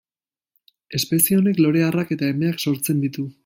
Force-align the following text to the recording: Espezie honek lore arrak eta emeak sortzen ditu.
Espezie 0.99 1.37
honek 1.41 1.61
lore 1.65 1.83
arrak 1.91 2.15
eta 2.17 2.31
emeak 2.35 2.61
sortzen 2.67 3.05
ditu. 3.07 3.29